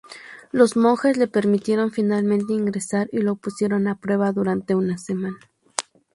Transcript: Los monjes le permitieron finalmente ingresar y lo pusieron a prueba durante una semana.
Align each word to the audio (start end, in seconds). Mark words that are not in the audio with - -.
Los 0.51 0.77
monjes 0.77 1.15
le 1.17 1.27
permitieron 1.27 1.91
finalmente 1.91 2.53
ingresar 2.53 3.07
y 3.11 3.19
lo 3.19 3.35
pusieron 3.35 3.87
a 3.87 3.99
prueba 3.99 4.31
durante 4.31 4.73
una 4.73 4.97
semana. 4.97 5.37